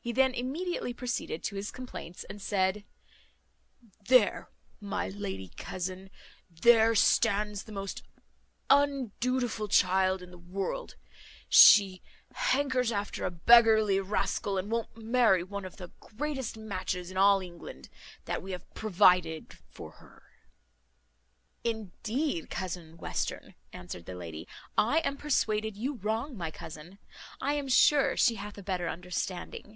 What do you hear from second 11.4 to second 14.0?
she hankers after a beggarly